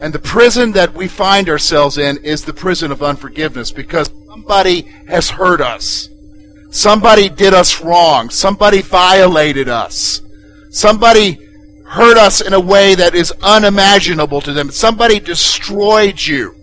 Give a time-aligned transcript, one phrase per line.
[0.00, 4.82] And the prison that we find ourselves in is the prison of unforgiveness because somebody
[5.08, 6.08] has hurt us.
[6.70, 8.30] Somebody did us wrong.
[8.30, 10.22] Somebody violated us.
[10.70, 11.38] Somebody
[11.86, 14.70] hurt us in a way that is unimaginable to them.
[14.70, 16.54] Somebody destroyed you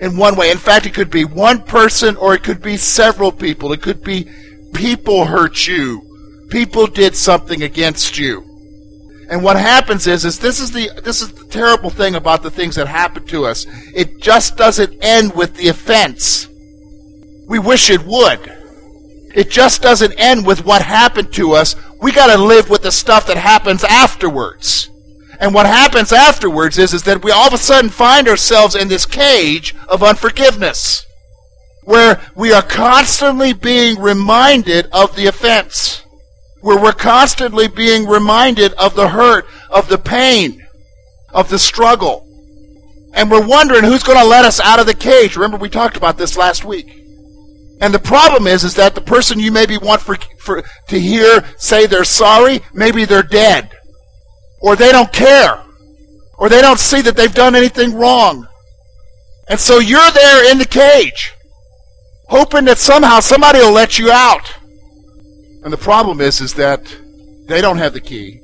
[0.00, 0.50] in one way.
[0.50, 3.72] In fact, it could be one person or it could be several people.
[3.72, 4.28] It could be
[4.72, 6.06] people hurt you
[6.50, 8.44] people did something against you.
[9.30, 12.50] And what happens is, is this is the this is the terrible thing about the
[12.50, 13.64] things that happen to us.
[13.94, 16.48] It just doesn't end with the offense.
[17.46, 18.40] We wish it would.
[19.32, 21.76] It just doesn't end with what happened to us.
[22.00, 24.90] We got to live with the stuff that happens afterwards.
[25.38, 28.88] And what happens afterwards is, is that we all of a sudden find ourselves in
[28.88, 31.06] this cage of unforgiveness,
[31.84, 36.02] where we are constantly being reminded of the offense
[36.60, 40.66] where we're constantly being reminded of the hurt, of the pain,
[41.32, 42.26] of the struggle.
[43.14, 45.36] And we're wondering who's going to let us out of the cage.
[45.36, 46.86] Remember, we talked about this last week.
[47.80, 51.44] And the problem is, is that the person you maybe want for, for, to hear
[51.56, 53.70] say they're sorry, maybe they're dead.
[54.60, 55.62] Or they don't care.
[56.38, 58.46] Or they don't see that they've done anything wrong.
[59.48, 61.32] And so you're there in the cage,
[62.28, 64.54] hoping that somehow somebody will let you out.
[65.62, 66.96] And the problem is, is that
[67.46, 68.40] they don't have the key.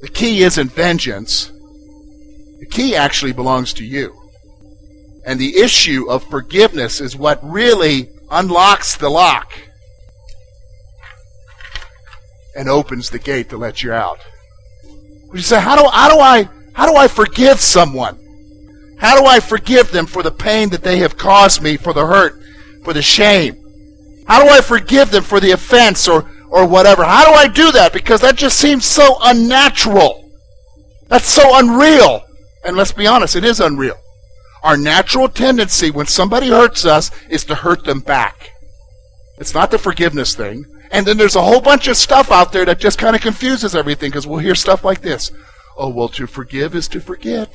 [0.00, 1.50] The key isn't vengeance.
[2.58, 4.14] The key actually belongs to you.
[5.26, 9.52] And the issue of forgiveness is what really unlocks the lock
[12.56, 14.18] and opens the gate to let you out.
[15.32, 18.18] You say, how do, how do I how do I forgive someone?
[18.98, 22.06] How do I forgive them for the pain that they have caused me, for the
[22.06, 22.40] hurt,
[22.84, 23.63] for the shame?
[24.26, 27.04] How do I forgive them for the offense or, or whatever?
[27.04, 27.92] How do I do that?
[27.92, 30.30] Because that just seems so unnatural.
[31.08, 32.24] That's so unreal.
[32.64, 33.98] And let's be honest, it is unreal.
[34.62, 38.52] Our natural tendency when somebody hurts us is to hurt them back.
[39.38, 40.64] It's not the forgiveness thing.
[40.90, 43.74] And then there's a whole bunch of stuff out there that just kind of confuses
[43.74, 45.30] everything because we'll hear stuff like this.
[45.76, 47.52] Oh, well, to forgive is to forget.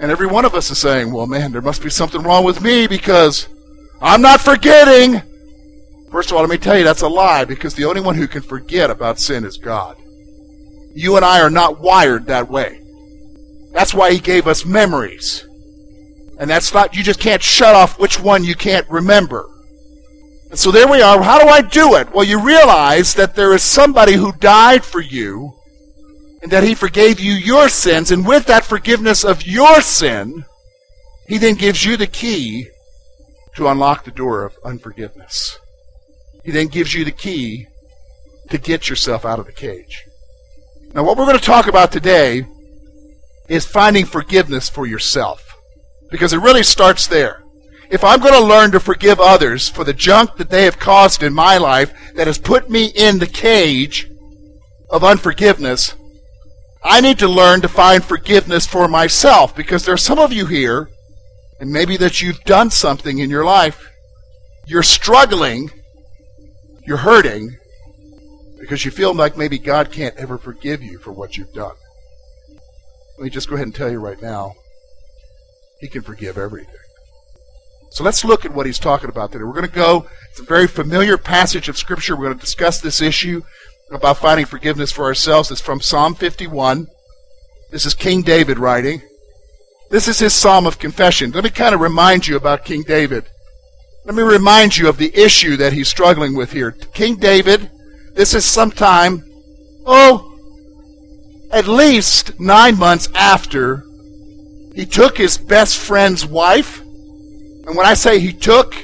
[0.00, 2.62] And every one of us is saying, well, man, there must be something wrong with
[2.62, 3.46] me because
[4.00, 5.22] I'm not forgetting.
[6.10, 8.28] First of all, let me tell you that's a lie because the only one who
[8.28, 9.96] can forget about sin is God.
[10.94, 12.80] You and I are not wired that way.
[13.72, 15.46] That's why He gave us memories.
[16.38, 19.48] And that's not, you just can't shut off which one you can't remember.
[20.50, 21.22] And so there we are.
[21.22, 22.12] How do I do it?
[22.14, 25.54] Well, you realize that there is somebody who died for you
[26.42, 28.10] and that He forgave you your sins.
[28.10, 30.44] And with that forgiveness of your sin,
[31.26, 32.68] He then gives you the key
[33.56, 35.58] to unlock the door of unforgiveness.
[36.46, 37.66] He then gives you the key
[38.50, 40.04] to get yourself out of the cage.
[40.94, 42.46] Now, what we're going to talk about today
[43.48, 45.42] is finding forgiveness for yourself.
[46.08, 47.42] Because it really starts there.
[47.90, 51.20] If I'm going to learn to forgive others for the junk that they have caused
[51.20, 54.08] in my life that has put me in the cage
[54.88, 55.96] of unforgiveness,
[56.80, 59.56] I need to learn to find forgiveness for myself.
[59.56, 60.90] Because there are some of you here,
[61.58, 63.84] and maybe that you've done something in your life,
[64.64, 65.70] you're struggling
[66.86, 67.56] you're hurting
[68.60, 71.74] because you feel like maybe God can't ever forgive you for what you've done.
[73.18, 74.54] Let me just go ahead and tell you right now
[75.80, 76.74] He can forgive everything.
[77.90, 79.44] So let's look at what he's talking about today.
[79.44, 82.14] We're going to go, it's a very familiar passage of Scripture.
[82.14, 83.42] We're going to discuss this issue
[83.90, 85.50] about finding forgiveness for ourselves.
[85.50, 86.88] It's from Psalm 51.
[87.70, 89.00] This is King David writing.
[89.90, 91.30] This is his psalm of confession.
[91.30, 93.30] Let me kind of remind you about King David.
[94.06, 96.70] Let me remind you of the issue that he's struggling with here.
[96.70, 97.70] King David,
[98.14, 99.24] this is sometime,
[99.84, 100.38] oh,
[101.50, 103.84] at least nine months after
[104.74, 106.82] he took his best friend's wife
[107.66, 108.76] And when I say he took,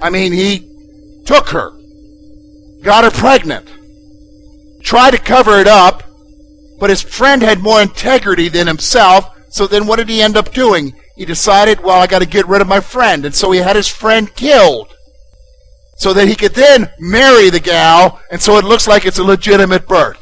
[0.00, 0.68] I mean he
[1.26, 1.72] took her,
[2.82, 3.68] got her pregnant,
[4.82, 6.04] tried to cover it up,
[6.78, 10.52] but his friend had more integrity than himself, so then what did he end up
[10.52, 10.92] doing?
[11.16, 13.76] He decided, well, I got to get rid of my friend, and so he had
[13.76, 14.94] his friend killed.
[15.96, 19.24] So that he could then marry the gal, and so it looks like it's a
[19.24, 20.18] legitimate birth.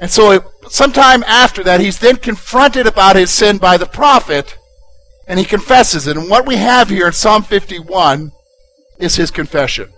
[0.00, 4.58] And so it, sometime after that, he's then confronted about his sin by the prophet,
[5.26, 6.16] and he confesses it.
[6.16, 8.32] And what we have here in Psalm 51
[8.98, 9.90] is his confession.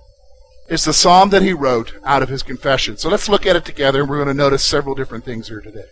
[0.69, 2.97] It's the psalm that he wrote out of his confession.
[2.97, 5.61] So let's look at it together, and we're going to notice several different things here
[5.61, 5.87] today.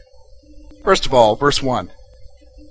[0.85, 1.91] First of all, verse 1.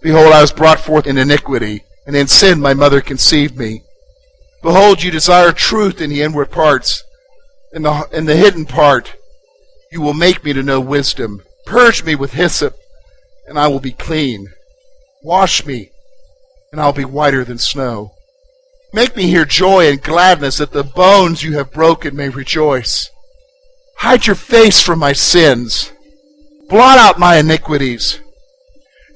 [0.00, 3.82] Behold, I was brought forth in iniquity, and in sin my mother conceived me.
[4.62, 7.04] Behold, you desire truth in the inward parts,
[7.72, 9.14] in the, in the hidden part
[9.90, 11.42] you will make me to know wisdom.
[11.64, 12.76] Purge me with hyssop,
[13.46, 14.48] and I will be clean.
[15.22, 15.90] Wash me,
[16.72, 18.12] and I'll be whiter than snow.
[18.92, 23.10] Make me hear joy and gladness that the bones you have broken may rejoice.
[23.98, 25.92] Hide your face from my sins.
[26.68, 28.20] Blot out my iniquities.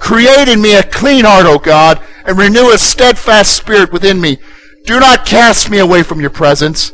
[0.03, 4.37] Create in me a clean heart, O God, and renew a steadfast spirit within me.
[4.85, 6.93] Do not cast me away from your presence.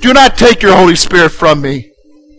[0.00, 1.92] Do not take your Holy Spirit from me.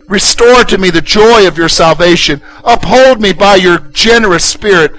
[0.08, 2.42] Restore to me the joy of your salvation.
[2.64, 4.90] Uphold me by your generous spirit.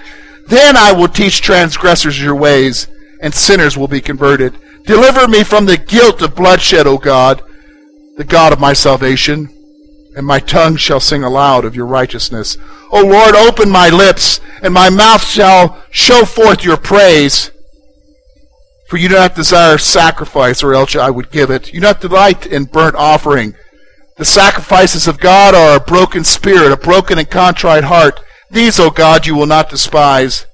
[0.47, 2.87] Then I will teach transgressors your ways,
[3.21, 4.57] and sinners will be converted.
[4.85, 7.43] Deliver me from the guilt of bloodshed, O God,
[8.15, 9.49] the God of my salvation,
[10.15, 12.57] and my tongue shall sing aloud of your righteousness.
[12.91, 17.51] O Lord, open my lips, and my mouth shall show forth your praise.
[18.87, 21.73] For you do not desire sacrifice, or else I would give it.
[21.73, 23.55] You do not delight in burnt offering.
[24.17, 28.19] The sacrifices of God are a broken spirit, a broken and contrite heart.
[28.49, 30.45] These, O God, you will not despise.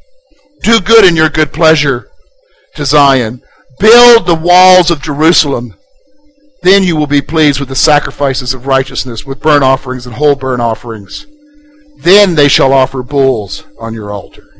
[0.62, 2.10] Do good in your good pleasure
[2.75, 3.42] to Zion.
[3.80, 5.75] Build the walls of Jerusalem.
[6.62, 10.36] Then you will be pleased with the sacrifices of righteousness, with burnt offerings and whole
[10.36, 11.25] burnt offerings.
[11.98, 14.56] Then they shall offer bulls on your altar.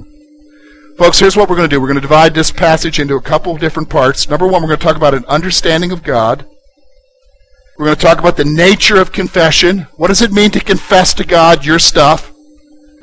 [0.98, 1.80] Folks, here's what we're going to do.
[1.80, 4.28] We're going to divide this passage into a couple of different parts.
[4.28, 6.45] Number one, we're going to talk about an understanding of God.
[7.78, 9.81] We're going to talk about the nature of confession.
[9.98, 12.34] What does it mean to confess to God your stuff?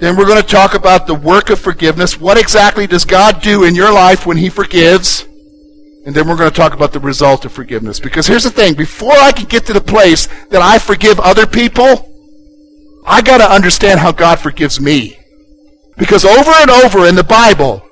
[0.01, 2.19] Then we're going to talk about the work of forgiveness.
[2.19, 5.25] What exactly does God do in your life when He forgives?
[6.05, 8.01] And then we're going to talk about the result of forgiveness.
[8.01, 11.47] Because here's the thing before I can get to the place that I forgive other
[11.47, 12.11] people,
[13.05, 15.19] I got to understand how God forgives me.
[15.97, 17.83] Because over and over in the Bible,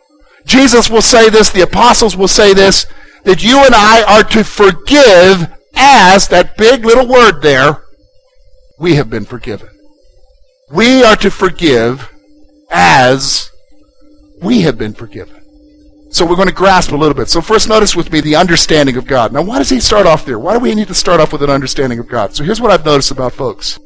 [0.45, 2.87] Jesus will say this, the apostles will say this,
[3.25, 7.85] that you and I are to forgive as, that big little word there,
[8.79, 9.69] we have been forgiven.
[10.71, 12.11] We are to forgive
[12.71, 13.51] as
[14.43, 15.41] we have been forgiven.
[16.11, 17.29] So we're going to grasp a little bit.
[17.29, 19.33] So first notice with me the understanding of God.
[19.33, 20.39] Now why does he start off there?
[20.39, 22.35] Why do we need to start off with an understanding of God?
[22.35, 23.79] So here's what I've noticed about folks.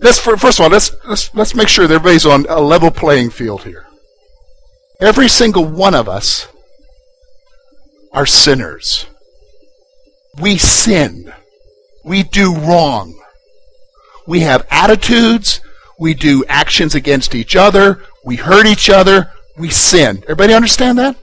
[0.00, 3.64] Let's, first of all, let's, let's, let's make sure everybody's on a level playing field
[3.64, 3.86] here.
[5.00, 6.48] Every single one of us
[8.12, 9.06] are sinners.
[10.40, 11.32] We sin.
[12.04, 13.20] We do wrong.
[14.26, 15.60] We have attitudes.
[15.98, 18.02] We do actions against each other.
[18.24, 19.32] We hurt each other.
[19.58, 20.22] We sin.
[20.22, 21.16] Everybody understand that?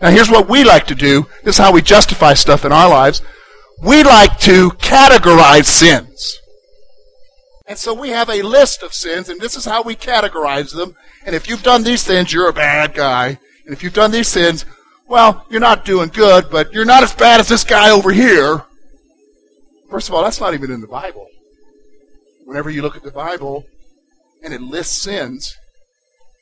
[0.00, 1.26] Now, here's what we like to do.
[1.44, 3.20] This is how we justify stuff in our lives.
[3.82, 6.40] We like to categorize sins.
[7.68, 10.96] And so we have a list of sins, and this is how we categorize them.
[11.26, 13.38] And if you've done these sins, you're a bad guy.
[13.66, 14.64] And if you've done these sins,
[15.06, 18.64] well, you're not doing good, but you're not as bad as this guy over here.
[19.90, 21.26] First of all, that's not even in the Bible.
[22.44, 23.64] Whenever you look at the Bible
[24.42, 25.54] and it lists sins,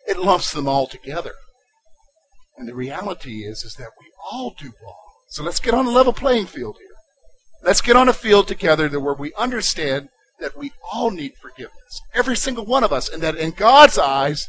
[0.06, 1.32] it lumps them all together.
[2.56, 4.94] And the reality is, is that we all do wrong.
[5.28, 6.86] So let's get on a level playing field here.
[7.64, 10.08] Let's get on a field together that where we understand
[10.40, 12.00] that we all need forgiveness.
[12.14, 13.08] Every single one of us.
[13.08, 14.48] And that in God's eyes,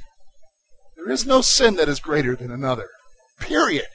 [0.96, 2.88] there is no sin that is greater than another.
[3.40, 3.86] Period.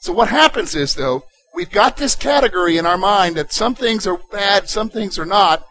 [0.00, 1.24] So what happens is, though,
[1.54, 5.26] we've got this category in our mind that some things are bad, some things are
[5.26, 5.64] not.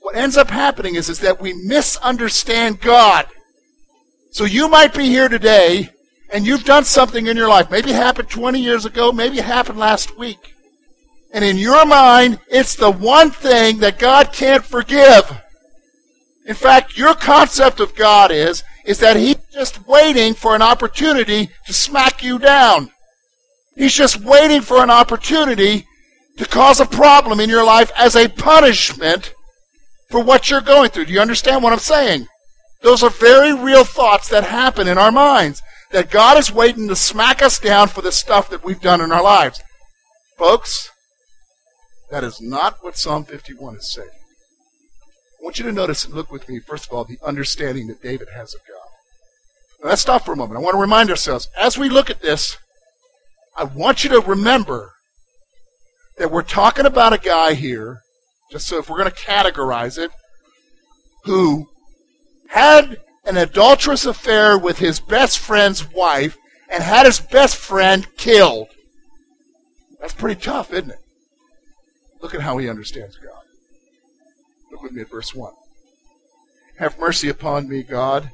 [0.00, 3.26] What ends up happening is, is that we misunderstand God.
[4.30, 5.90] So you might be here today
[6.32, 9.44] and you've done something in your life, maybe it happened 20 years ago, maybe it
[9.44, 10.54] happened last week,
[11.32, 15.40] and in your mind, it's the one thing that God can't forgive.
[16.46, 21.50] In fact, your concept of God is, is that He's just waiting for an opportunity
[21.66, 22.90] to smack you down.
[23.76, 25.86] He's just waiting for an opportunity
[26.36, 29.32] to cause a problem in your life as a punishment
[30.10, 31.06] for what you're going through.
[31.06, 32.26] Do you understand what I'm saying?
[32.82, 35.62] Those are very real thoughts that happen in our minds.
[35.92, 39.12] That God is waiting to smack us down for the stuff that we've done in
[39.12, 39.62] our lives.
[40.38, 40.90] Folks,
[42.12, 44.08] that is not what Psalm 51 is saying.
[44.10, 48.02] I want you to notice and look with me, first of all, the understanding that
[48.02, 49.82] David has of God.
[49.82, 50.58] Now, let's stop for a moment.
[50.58, 52.58] I want to remind ourselves, as we look at this,
[53.56, 54.92] I want you to remember
[56.18, 58.02] that we're talking about a guy here,
[58.50, 60.10] just so if we're going to categorize it,
[61.24, 61.66] who
[62.50, 66.36] had an adulterous affair with his best friend's wife
[66.70, 68.68] and had his best friend killed.
[69.98, 70.98] That's pretty tough, isn't it?
[72.22, 73.42] Look at how he understands God.
[74.70, 75.52] Look with me at verse 1.
[76.78, 78.30] Have mercy upon me, God,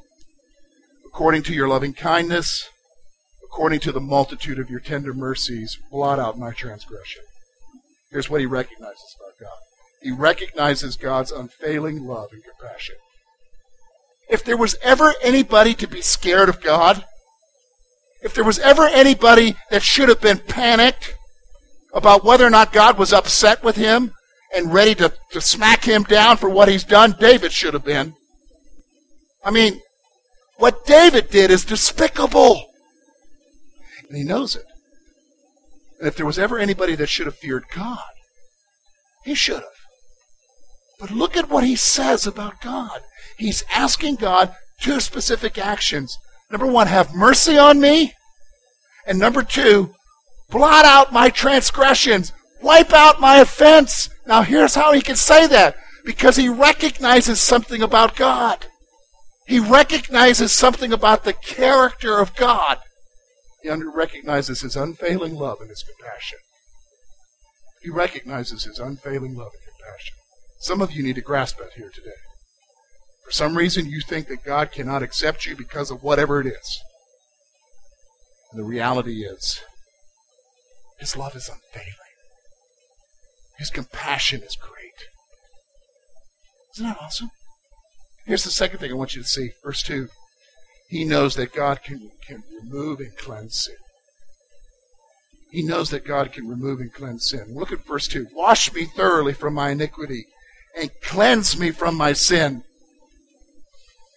[1.05, 2.69] according to your loving kindness,
[3.43, 7.23] according to the multitude of your tender mercies, blot out my transgression.
[8.11, 9.59] Here's what he recognizes about God.
[10.03, 12.97] He recognizes God's unfailing love and compassion.
[14.31, 17.05] If there was ever anybody to be scared of God,
[18.23, 21.15] if there was ever anybody that should have been panicked,
[21.93, 24.13] about whether or not God was upset with him
[24.55, 28.15] and ready to, to smack him down for what he's done, David should have been.
[29.45, 29.81] I mean,
[30.57, 32.67] what David did is despicable.
[34.09, 34.65] And he knows it.
[35.99, 38.03] And if there was ever anybody that should have feared God,
[39.25, 39.65] he should have.
[41.01, 43.03] But look at what he says about God.
[43.37, 46.17] He's asking God two specific actions.
[46.51, 48.15] Number one, have mercy on me.
[49.07, 49.95] And number two,
[50.51, 54.11] blot out my transgressions, wipe out my offense.
[54.27, 58.67] Now, here's how he can say that because he recognizes something about God.
[59.47, 62.79] He recognizes something about the character of God.
[63.63, 66.39] He recognizes his unfailing love and his compassion.
[67.83, 70.15] He recognizes his unfailing love and compassion.
[70.61, 72.17] Some of you need to grasp that here today.
[73.25, 76.83] For some reason, you think that God cannot accept you because of whatever it is.
[78.51, 79.61] And the reality is,
[80.99, 81.95] his love is unfailing.
[83.59, 85.09] His compassion is great.
[86.75, 87.31] Isn't that awesome?
[88.25, 89.51] Here's the second thing I want you to see.
[89.65, 90.09] Verse 2.
[90.89, 93.77] He knows that God can, can remove and cleanse sin.
[95.51, 97.55] He knows that God can remove and cleanse sin.
[97.55, 98.29] Look at verse 2.
[98.33, 100.27] Wash me thoroughly from my iniquity
[100.79, 102.63] and cleanse me from my sin.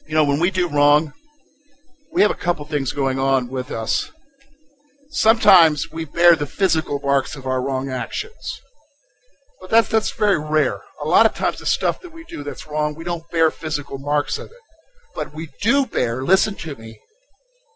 [0.07, 1.13] You know, when we do wrong,
[2.11, 4.11] we have a couple things going on with us.
[5.13, 8.61] Sometimes we bear the physical marks of our wrong actions.
[9.59, 10.79] But that's, that's very rare.
[11.03, 13.99] A lot of times the stuff that we do that's wrong, we don't bear physical
[13.99, 14.61] marks of it.
[15.13, 16.99] But we do bear, listen to me,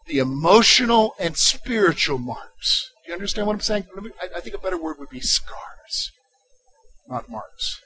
[0.06, 2.90] the emotional and spiritual marks.
[3.04, 3.84] Do you understand what I'm saying?
[4.00, 6.12] Me, I, I think a better word would be scars,
[7.06, 7.82] not marks.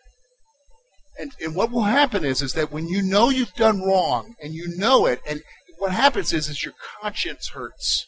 [1.18, 4.54] And, and what will happen is, is that when you know you've done wrong and
[4.54, 5.42] you know it, and
[5.78, 8.06] what happens is, is your conscience hurts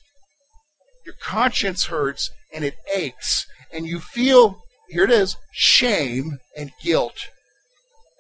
[1.05, 7.29] your conscience hurts and it aches, and you feel, here it is, shame and guilt.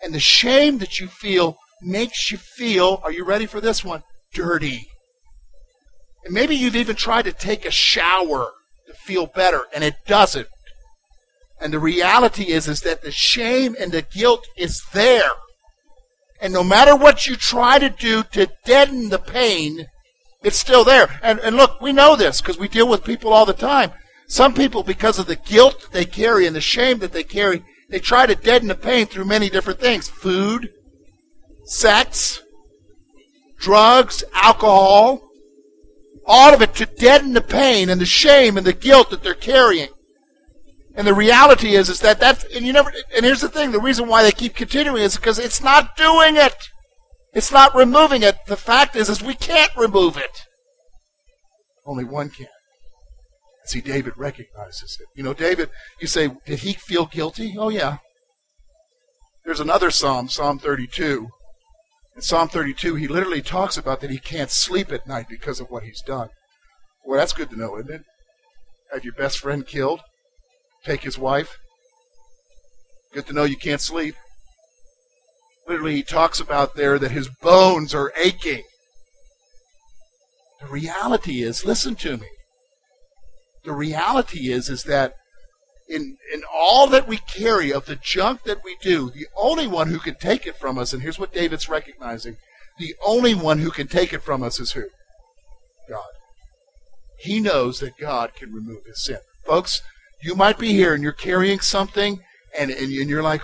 [0.02, 4.02] And the shame that you feel makes you feel, are you ready for this one?
[4.32, 4.88] Dirty.
[6.24, 8.52] And maybe you've even tried to take a shower
[8.86, 10.48] to feel better, and it doesn't.
[11.60, 15.30] And the reality is, is that the shame and the guilt is there.
[16.40, 19.86] And no matter what you try to do to deaden the pain,
[20.42, 21.18] it's still there.
[21.22, 23.92] And, and look, we know this because we deal with people all the time.
[24.26, 27.62] Some people, because of the guilt that they carry and the shame that they carry,
[27.88, 30.70] they try to deaden the pain through many different things food,
[31.64, 32.40] sex,
[33.58, 35.20] drugs, alcohol,
[36.26, 39.34] all of it to deaden the pain and the shame and the guilt that they're
[39.34, 39.88] carrying.
[40.94, 43.80] And the reality is, is that that's, and you never, and here's the thing, the
[43.80, 46.54] reason why they keep continuing is because it's not doing it.
[47.32, 48.36] It's not removing it.
[48.46, 50.46] The fact is, is we can't remove it.
[51.86, 52.46] Only one can.
[53.64, 55.06] See, David recognizes it.
[55.16, 55.70] You know, David,
[56.00, 57.54] you say, did he feel guilty?
[57.56, 57.98] Oh, yeah.
[59.44, 61.28] There's another psalm, Psalm 32.
[62.14, 65.70] In Psalm 32, he literally talks about that he can't sleep at night because of
[65.70, 66.28] what he's done.
[67.04, 68.02] Well, that's good to know, isn't it?
[68.92, 70.00] Have your best friend killed?
[70.84, 71.56] Take his wife?
[73.14, 74.14] Good to know you can't sleep.
[75.68, 78.64] Literally, he talks about there that his bones are aching.
[80.60, 82.28] The reality is, listen to me.
[83.64, 85.14] The reality is, is that
[85.88, 89.88] in, in all that we carry of the junk that we do, the only one
[89.88, 92.36] who can take it from us, and here's what David's recognizing
[92.78, 94.84] the only one who can take it from us is who?
[95.88, 96.08] God.
[97.18, 99.18] He knows that God can remove his sin.
[99.44, 99.82] Folks,
[100.22, 102.20] you might be here and you're carrying something,
[102.58, 103.42] and, and, and you're like,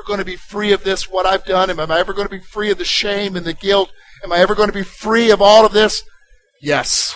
[0.00, 1.68] ever going to be free of this, what I've done?
[1.68, 3.92] Am I ever going to be free of the shame and the guilt?
[4.24, 6.02] Am I ever going to be free of all of this?
[6.62, 7.14] Yes.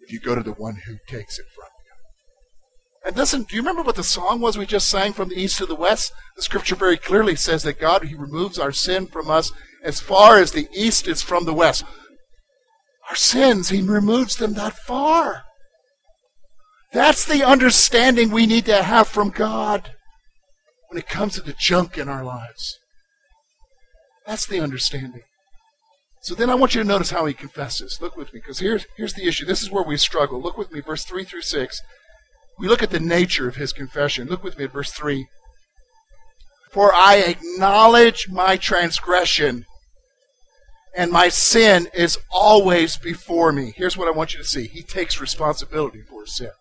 [0.00, 3.08] If you go to the one who takes it from you.
[3.08, 5.58] And listen, do you remember what the song was we just sang from the east
[5.58, 6.12] to the west?
[6.36, 10.38] The scripture very clearly says that God, He removes our sin from us as far
[10.38, 11.84] as the east is from the west.
[13.10, 15.42] Our sins, He removes them that far.
[16.92, 19.90] That's the understanding we need to have from God
[20.94, 22.78] when it comes to the junk in our lives.
[24.28, 25.22] That's the understanding.
[26.22, 27.98] So then I want you to notice how he confesses.
[28.00, 29.44] Look with me, because here's, here's the issue.
[29.44, 30.40] This is where we struggle.
[30.40, 31.82] Look with me, verse 3 through 6.
[32.60, 34.28] We look at the nature of his confession.
[34.28, 35.26] Look with me at verse 3.
[36.70, 39.64] For I acknowledge my transgression,
[40.96, 43.72] and my sin is always before me.
[43.74, 44.68] Here's what I want you to see.
[44.68, 46.52] He takes responsibility for his sin.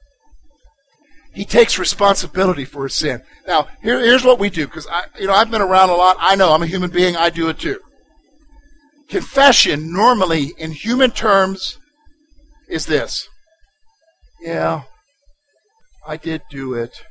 [1.34, 3.22] He takes responsibility for his sin.
[3.48, 6.18] Now, here, here's what we do, because I, you know, I've been around a lot.
[6.20, 7.16] I know I'm a human being.
[7.16, 7.80] I do it too.
[9.10, 11.80] Confession, normally in human terms,
[12.70, 13.28] is this.
[14.42, 14.84] Yeah,
[16.08, 17.04] I did do it.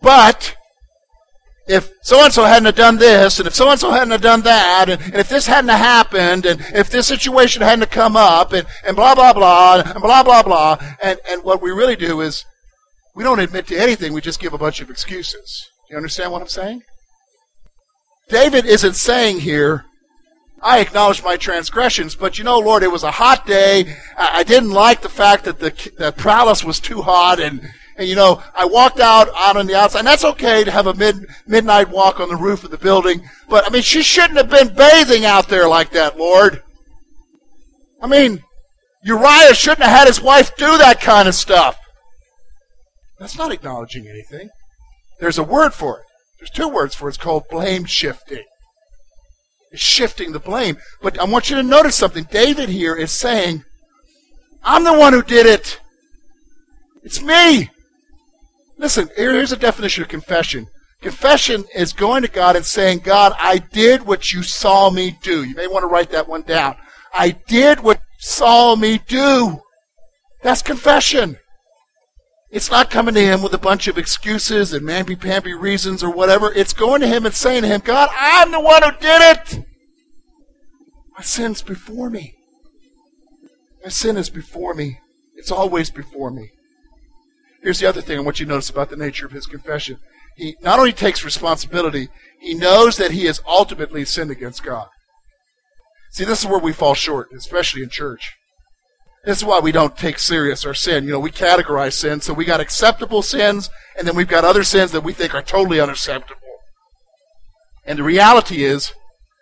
[0.00, 0.56] But
[1.66, 4.86] if so and so hadn't done this, and if so and so hadn't done that,
[4.88, 8.96] and, and, if this hadn't happened, and if this situation hadn't come up, and, and
[8.96, 12.44] blah blah blah, and blah blah blah, and, and what we really do is
[13.18, 15.68] we don't admit to anything, we just give a bunch of excuses.
[15.88, 16.82] Do You understand what I'm saying?
[18.28, 19.86] David isn't saying here,
[20.62, 23.96] I acknowledge my transgressions, but you know, Lord, it was a hot day.
[24.16, 28.40] I, didn't like the fact that the prowess was too hot, and, and you know,
[28.54, 30.00] I walked out out on the outside.
[30.00, 33.28] And that's okay to have a mid midnight walk on the roof of the building,
[33.48, 36.62] but I mean, she shouldn't have been bathing out there like that, Lord.
[38.00, 38.44] I mean,
[39.02, 41.80] Uriah shouldn't have had his wife do that kind of stuff.
[43.18, 44.50] That's not acknowledging anything.
[45.20, 46.04] There's a word for it.
[46.38, 47.10] There's two words for it.
[47.10, 48.44] It's called blame shifting.
[49.72, 50.78] It's shifting the blame.
[51.02, 52.24] But I want you to notice something.
[52.30, 53.64] David here is saying,
[54.62, 55.80] I'm the one who did it.
[57.02, 57.70] It's me.
[58.76, 60.68] Listen, here's a definition of confession.
[61.00, 65.44] Confession is going to God and saying, God, I did what you saw me do.
[65.44, 66.76] You may want to write that one down.
[67.12, 69.60] I did what you saw me do.
[70.42, 71.38] That's confession.
[72.50, 76.52] It's not coming to him with a bunch of excuses and mamby-pamby reasons or whatever.
[76.52, 79.66] It's going to him and saying to him, God, I'm the one who did it.
[81.16, 82.36] My sin's before me.
[83.84, 85.00] My sin is before me.
[85.34, 86.52] It's always before me.
[87.62, 89.98] Here's the other thing I want you to notice about the nature of his confession.
[90.36, 92.08] He not only takes responsibility,
[92.40, 94.88] he knows that he has ultimately sinned against God.
[96.12, 98.37] See, this is where we fall short, especially in church.
[99.24, 101.04] This is why we don't take serious our sin.
[101.04, 102.20] You know, we categorize sin.
[102.20, 105.42] So we got acceptable sins, and then we've got other sins that we think are
[105.42, 106.40] totally unacceptable.
[107.84, 108.92] And the reality is,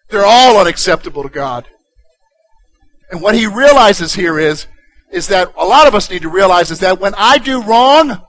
[0.09, 1.67] they're all unacceptable to God.
[3.11, 4.67] And what he realizes here is,
[5.13, 8.23] is that a lot of us need to realize is that when I do wrong,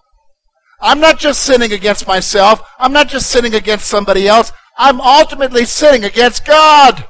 [0.80, 2.62] I'm not just sinning against myself.
[2.78, 4.52] I'm not just sinning against somebody else.
[4.78, 7.08] I'm ultimately sinning against God.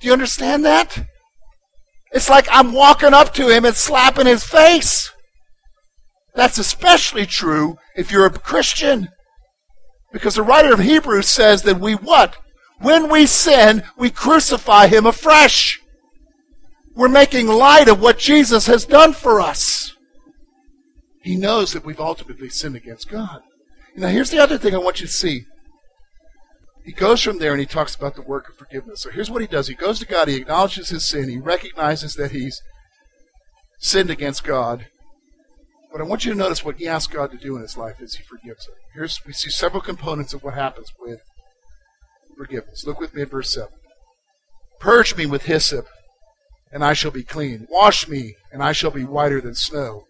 [0.00, 1.06] Do you understand that?
[2.12, 5.10] It's like I'm walking up to him and slapping his face.
[6.34, 9.08] That's especially true if you're a Christian.
[10.12, 12.36] Because the writer of Hebrews says that we what?
[12.80, 15.80] When we sin, we crucify him afresh.
[16.94, 19.96] We're making light of what Jesus has done for us.
[21.22, 23.42] He knows that we've ultimately sinned against God.
[23.96, 25.46] Now, here's the other thing I want you to see.
[26.84, 29.02] He goes from there and he talks about the work of forgiveness.
[29.02, 29.68] So here's what he does.
[29.68, 32.60] He goes to God, he acknowledges his sin, he recognizes that he's
[33.78, 34.86] sinned against God.
[35.92, 38.00] But I want you to notice what he asks God to do in his life
[38.00, 38.74] is he forgives him.
[38.94, 41.20] Here's we see several components of what happens with
[42.36, 42.86] forgiveness.
[42.86, 43.68] Look with me at verse 7.
[44.80, 45.86] Purge me with hyssop,
[46.72, 47.66] and I shall be clean.
[47.70, 50.06] Wash me, and I shall be whiter than snow.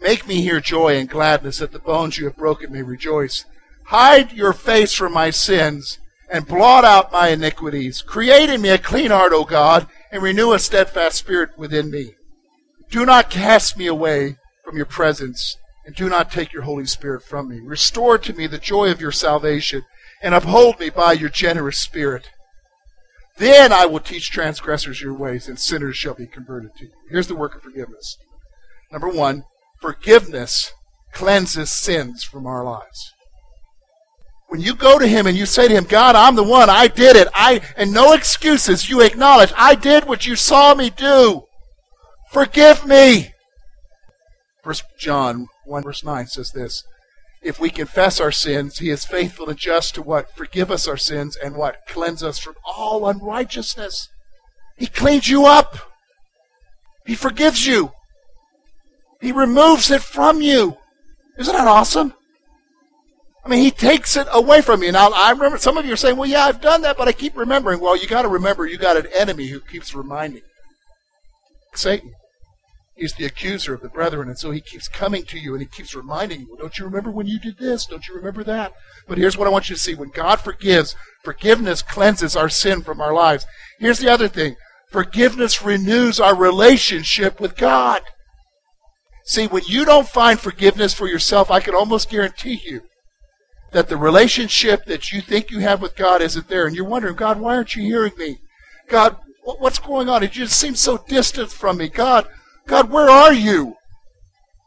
[0.00, 3.44] Make me hear joy and gladness, that the bones you have broken may rejoice.
[3.86, 8.02] Hide your face from my sins and blot out my iniquities.
[8.02, 12.14] Create in me a clean heart, O God, and renew a steadfast spirit within me.
[12.90, 17.22] Do not cast me away from your presence, and do not take your Holy Spirit
[17.22, 17.60] from me.
[17.60, 19.82] Restore to me the joy of your salvation,
[20.20, 22.30] and uphold me by your generous spirit.
[23.36, 26.92] Then I will teach transgressors your ways, and sinners shall be converted to you.
[27.10, 28.16] Here's the work of forgiveness.
[28.90, 29.44] Number one,
[29.80, 30.72] forgiveness
[31.12, 33.12] cleanses sins from our lives.
[34.48, 36.86] When you go to him and you say to him, God, I'm the one, I
[36.86, 41.44] did it, I and no excuses, you acknowledge, I did what you saw me do.
[42.30, 43.32] Forgive me.
[44.62, 46.84] First John 1 verse 9 says this.
[47.42, 50.34] If we confess our sins, he is faithful and just to what?
[50.36, 51.86] Forgive us our sins and what?
[51.86, 54.08] Cleanse us from all unrighteousness.
[54.76, 55.78] He cleans you up.
[57.06, 57.92] He forgives you.
[59.20, 60.76] He removes it from you.
[61.38, 62.14] Isn't that awesome?
[63.46, 64.90] I mean, he takes it away from you.
[64.90, 67.12] Now, I remember some of you are saying, well, yeah, I've done that, but I
[67.12, 67.78] keep remembering.
[67.78, 70.42] Well, you got to remember you got an enemy who keeps reminding.
[71.72, 72.10] Satan.
[72.96, 75.68] He's the accuser of the brethren, and so he keeps coming to you and he
[75.68, 77.86] keeps reminding you, don't you remember when you did this?
[77.86, 78.72] Don't you remember that?
[79.06, 79.94] But here's what I want you to see.
[79.94, 83.46] When God forgives, forgiveness cleanses our sin from our lives.
[83.78, 84.56] Here's the other thing.
[84.90, 88.02] Forgiveness renews our relationship with God.
[89.26, 92.80] See, when you don't find forgiveness for yourself, I can almost guarantee you
[93.76, 96.66] that the relationship that you think you have with God isn't there.
[96.66, 98.38] And you're wondering, God, why aren't you hearing me?
[98.88, 100.22] God, what's going on?
[100.22, 101.90] It just seems so distant from me.
[101.90, 102.26] God,
[102.66, 103.76] God, where are you?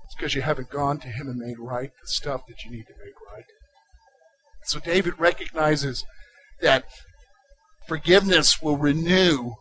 [0.06, 2.86] It's because you haven't gone to Him and made right the stuff that you need
[2.86, 3.46] to make right.
[4.66, 6.06] So David recognizes
[6.62, 6.86] that
[7.88, 9.54] forgiveness will renew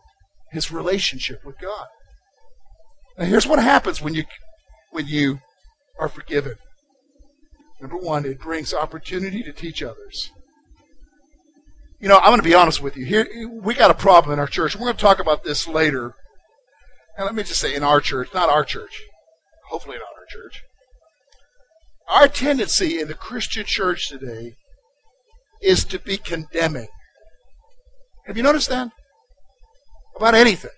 [0.51, 1.87] his relationship with God.
[3.17, 4.25] Now here's what happens when you
[4.91, 5.39] when you
[5.99, 6.57] are forgiven.
[7.81, 10.31] Number one, it brings opportunity to teach others.
[11.99, 13.05] You know, I'm going to be honest with you.
[13.05, 14.75] Here, we got a problem in our church.
[14.75, 16.13] We're going to talk about this later.
[17.17, 19.01] And let me just say, in our church, not our church,
[19.69, 20.63] hopefully not our church.
[22.07, 24.55] Our tendency in the Christian church today
[25.61, 26.87] is to be condemning.
[28.25, 28.91] Have you noticed that?
[30.15, 30.71] About anything.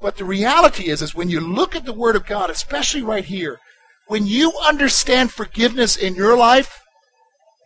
[0.00, 3.24] But the reality is, is when you look at the Word of God, especially right
[3.24, 3.58] here,
[4.06, 6.80] when you understand forgiveness in your life,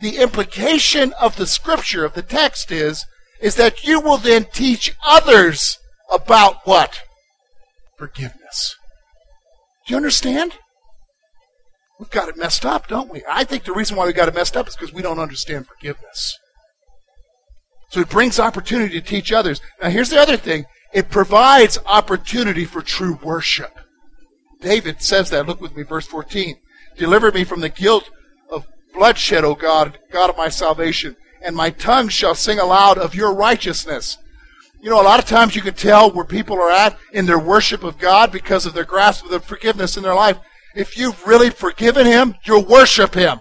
[0.01, 3.05] the implication of the scripture, of the text is,
[3.41, 5.79] is that you will then teach others
[6.11, 7.01] about what?
[7.97, 8.77] Forgiveness.
[9.87, 10.55] Do you understand?
[11.99, 13.23] We've got it messed up, don't we?
[13.29, 15.67] I think the reason why we got it messed up is because we don't understand
[15.67, 16.39] forgiveness.
[17.91, 19.61] So it brings opportunity to teach others.
[19.83, 20.65] Now here's the other thing.
[20.95, 23.80] It provides opportunity for true worship.
[24.61, 25.47] David says that.
[25.47, 26.57] Look with me, verse 14.
[26.97, 28.11] Deliver me from the guilt
[28.51, 33.15] of bloodshed, O God, God of my salvation, and my tongue shall sing aloud of
[33.15, 34.19] your righteousness.
[34.83, 37.39] You know, a lot of times you can tell where people are at in their
[37.39, 40.39] worship of God because of their grasp of the forgiveness in their life.
[40.75, 43.41] If you've really forgiven Him, you'll worship Him.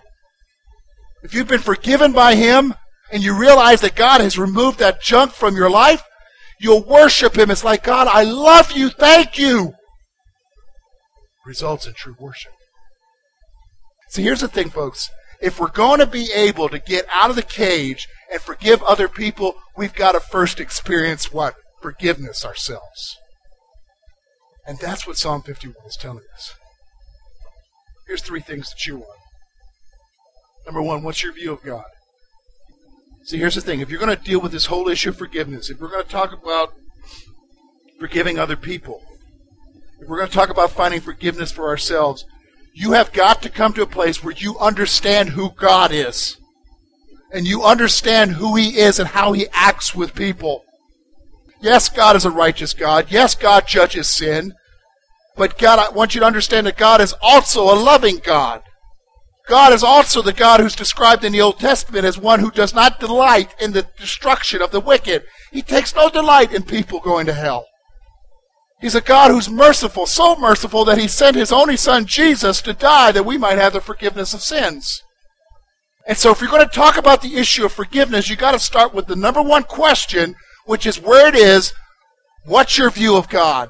[1.23, 2.73] If you've been forgiven by Him
[3.11, 6.03] and you realize that God has removed that junk from your life,
[6.59, 7.51] you'll worship Him.
[7.51, 8.89] It's like, God, I love you.
[8.89, 9.73] Thank you
[11.45, 12.53] results in true worship.
[14.09, 15.09] See, here's the thing, folks.
[15.41, 19.07] If we're going to be able to get out of the cage and forgive other
[19.07, 21.55] people, we've got to first experience what?
[21.81, 23.17] Forgiveness ourselves.
[24.67, 26.53] And that's what Psalm 51 is telling us.
[28.07, 29.19] Here's three things that you want.
[30.65, 31.85] Number one, what's your view of God?
[33.23, 33.79] See, here's the thing.
[33.79, 36.09] If you're going to deal with this whole issue of forgiveness, if we're going to
[36.09, 36.73] talk about
[37.99, 39.01] forgiving other people,
[40.01, 42.25] if we're going to talk about finding forgiveness for ourselves,
[42.73, 46.37] you have got to come to a place where you understand who God is.
[47.31, 50.63] And you understand who He is and how He acts with people.
[51.61, 53.07] Yes, God is a righteous God.
[53.09, 54.53] Yes, God judges sin.
[55.35, 58.61] But God, I want you to understand that God is also a loving God.
[59.47, 62.73] God is also the God who's described in the Old Testament as one who does
[62.73, 65.23] not delight in the destruction of the wicked.
[65.51, 67.65] He takes no delight in people going to hell.
[68.79, 72.73] He's a God who's merciful, so merciful that he sent his only son Jesus to
[72.73, 75.03] die that we might have the forgiveness of sins.
[76.07, 78.59] And so if you're going to talk about the issue of forgiveness, you've got to
[78.59, 81.73] start with the number one question, which is where it is,
[82.45, 83.69] what's your view of God?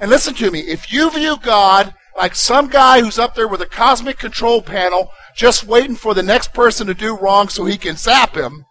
[0.00, 3.60] And listen to me, if you view God like some guy who's up there with
[3.60, 7.78] a cosmic control panel just waiting for the next person to do wrong so he
[7.78, 8.64] can zap him,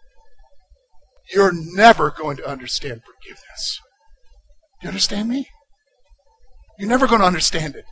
[1.34, 3.80] you're never going to understand forgiveness.
[4.84, 5.48] You understand me?
[6.78, 7.86] You're never going to understand it.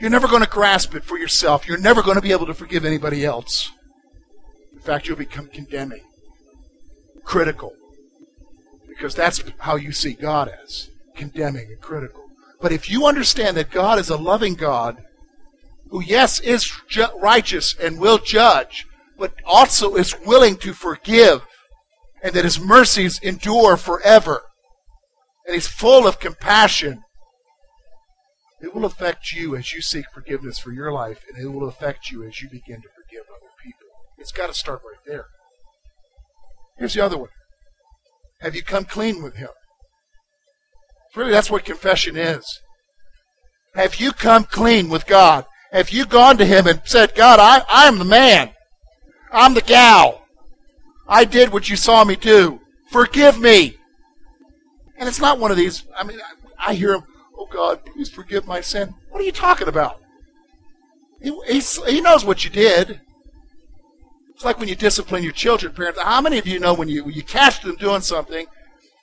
[0.00, 1.66] You're never going to grasp it for yourself.
[1.66, 3.72] You're never going to be able to forgive anybody else.
[4.72, 6.04] In fact, you'll become condemning,
[7.24, 7.72] critical,
[8.88, 12.24] because that's how you see God as condemning and critical.
[12.60, 15.04] But if you understand that God is a loving God,
[15.88, 18.86] who, yes, is ju- righteous and will judge,
[19.18, 21.44] but also is willing to forgive
[22.22, 24.44] and that his mercies endure forever,
[25.50, 27.02] and he's full of compassion,
[28.62, 32.08] it will affect you as you seek forgiveness for your life, and it will affect
[32.08, 33.88] you as you begin to forgive other people.
[34.16, 35.26] It's got to start right there.
[36.78, 37.30] Here's the other one.
[38.42, 39.48] Have you come clean with him?
[41.16, 42.60] Really, that's what confession is.
[43.74, 45.46] Have you come clean with God?
[45.72, 48.50] Have you gone to him and said, God, I, I'm the man.
[49.32, 50.22] I'm the gal.
[51.08, 52.60] I did what you saw me do.
[52.92, 53.79] Forgive me.
[55.00, 56.20] And it's not one of these, I mean,
[56.58, 57.02] I, I hear him,
[57.36, 58.94] oh God, please forgive my sin.
[59.08, 59.98] What are you talking about?
[61.22, 61.32] He,
[61.88, 63.00] he knows what you did.
[64.34, 65.98] It's like when you discipline your children, parents.
[66.00, 68.46] How many of you know when you, when you catch them doing something,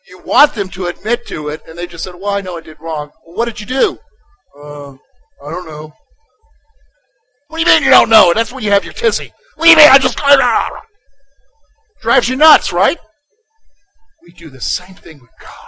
[0.07, 2.61] you want them to admit to it, and they just said, well, I know I
[2.61, 3.11] did wrong.
[3.25, 3.99] Well, what did you do?
[4.57, 5.93] Uh, I don't know.
[7.47, 8.33] What do you mean you don't know?
[8.33, 9.33] That's when you have your tizzy.
[9.57, 9.79] You mean?
[9.79, 10.81] I just ah, ah, ah.
[12.01, 12.99] drives you nuts, right?
[14.23, 15.66] We do the same thing with God.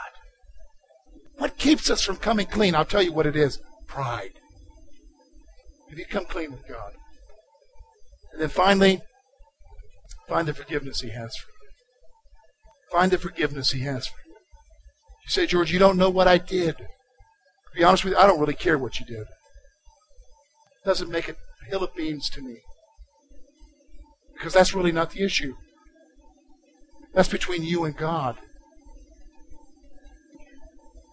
[1.40, 2.76] What keeps us from coming clean?
[2.76, 3.60] I'll tell you what it is.
[3.88, 4.34] Pride.
[5.90, 6.92] Have you come clean with God?
[8.34, 9.02] And then finally,
[10.28, 11.72] find the forgiveness He has for you.
[12.92, 14.34] Find the forgiveness He has for you.
[14.34, 16.76] You say, George, you don't know what I did.
[16.78, 16.86] To
[17.74, 19.22] be honest with you, I don't really care what you did.
[19.22, 21.36] It doesn't make a
[21.70, 22.58] hill of beans to me.
[24.34, 25.56] Because that's really not the issue.
[27.14, 28.38] That's between you and God.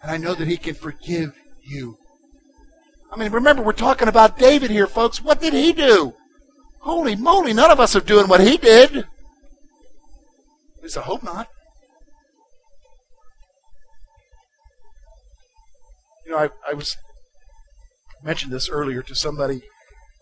[0.06, 1.98] And I know that He can forgive you.
[3.12, 5.20] I mean, remember, we're talking about David here, folks.
[5.20, 6.14] What did he do?
[6.78, 8.98] Holy moly, none of us are doing what he did.
[8.98, 9.06] At
[10.80, 11.48] least I hope not.
[16.24, 16.96] You know, I, I was
[18.22, 19.62] mentioned this earlier to somebody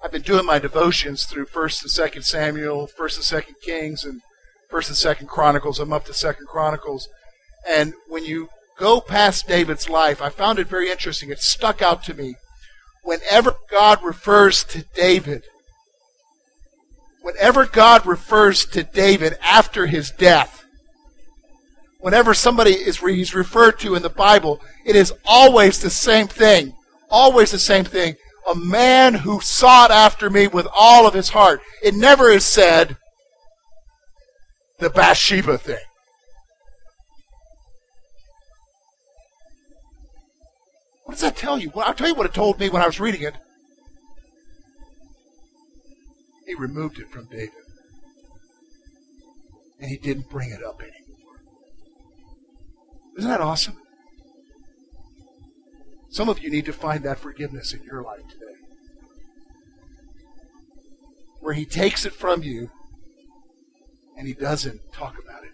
[0.02, 4.22] I've been doing my devotions through First and Second Samuel, First and Second Kings, and
[4.70, 5.78] First and Second Chronicles.
[5.78, 7.06] I'm up to Second Chronicles,
[7.68, 11.30] and when you go past David's life, I found it very interesting.
[11.30, 12.36] It stuck out to me.
[13.02, 15.44] Whenever God refers to David,
[17.20, 20.64] whenever God refers to David after his death,
[22.00, 26.74] whenever somebody is he's referred to in the Bible, it is always the same thing.
[27.10, 31.60] Always the same thing a man who sought after me with all of his heart.
[31.82, 32.96] It never is said
[34.78, 35.84] the Bathsheba thing.
[41.04, 41.70] What does that tell you?
[41.74, 43.34] Well, I'll tell you what it told me when I was reading it.
[46.46, 47.50] He removed it from David.
[49.78, 51.42] And he didn't bring it up anymore.
[53.18, 53.76] Isn't that awesome?
[56.08, 58.54] Some of you need to find that forgiveness in your life today.
[61.40, 62.70] Where He takes it from you
[64.16, 65.53] and He doesn't talk about it